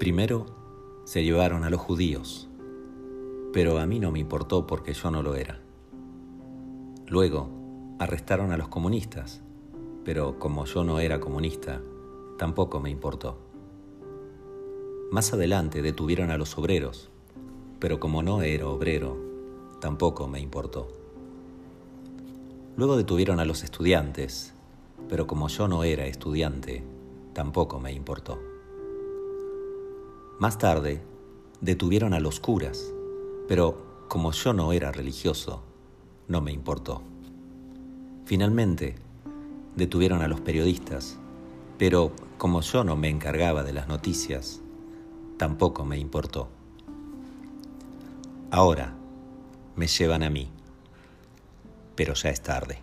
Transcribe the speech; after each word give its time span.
Primero 0.00 0.46
se 1.04 1.22
llevaron 1.22 1.62
a 1.62 1.68
los 1.68 1.78
judíos, 1.78 2.48
pero 3.52 3.78
a 3.78 3.84
mí 3.84 4.00
no 4.00 4.10
me 4.10 4.18
importó 4.18 4.66
porque 4.66 4.94
yo 4.94 5.10
no 5.10 5.22
lo 5.22 5.34
era. 5.34 5.60
Luego 7.06 7.50
arrestaron 7.98 8.50
a 8.50 8.56
los 8.56 8.68
comunistas, 8.68 9.42
pero 10.02 10.38
como 10.38 10.64
yo 10.64 10.84
no 10.84 11.00
era 11.00 11.20
comunista, 11.20 11.82
tampoco 12.38 12.80
me 12.80 12.88
importó. 12.88 13.36
Más 15.10 15.34
adelante 15.34 15.82
detuvieron 15.82 16.30
a 16.30 16.38
los 16.38 16.56
obreros, 16.56 17.10
pero 17.78 18.00
como 18.00 18.22
no 18.22 18.40
era 18.40 18.68
obrero, 18.68 19.18
tampoco 19.82 20.26
me 20.28 20.40
importó. 20.40 20.88
Luego 22.74 22.96
detuvieron 22.96 23.38
a 23.38 23.44
los 23.44 23.64
estudiantes, 23.64 24.54
pero 25.10 25.26
como 25.26 25.48
yo 25.48 25.68
no 25.68 25.84
era 25.84 26.06
estudiante, 26.06 26.82
tampoco 27.34 27.78
me 27.78 27.92
importó. 27.92 28.49
Más 30.40 30.56
tarde, 30.56 31.02
detuvieron 31.60 32.14
a 32.14 32.18
los 32.18 32.40
curas, 32.40 32.94
pero 33.46 34.06
como 34.08 34.32
yo 34.32 34.54
no 34.54 34.72
era 34.72 34.90
religioso, 34.90 35.62
no 36.28 36.40
me 36.40 36.50
importó. 36.50 37.02
Finalmente, 38.24 38.94
detuvieron 39.76 40.22
a 40.22 40.28
los 40.28 40.40
periodistas, 40.40 41.18
pero 41.76 42.12
como 42.38 42.62
yo 42.62 42.84
no 42.84 42.96
me 42.96 43.10
encargaba 43.10 43.64
de 43.64 43.74
las 43.74 43.86
noticias, 43.86 44.62
tampoco 45.36 45.84
me 45.84 45.98
importó. 45.98 46.48
Ahora 48.50 48.94
me 49.76 49.88
llevan 49.88 50.22
a 50.22 50.30
mí, 50.30 50.48
pero 51.94 52.14
ya 52.14 52.30
es 52.30 52.40
tarde. 52.40 52.78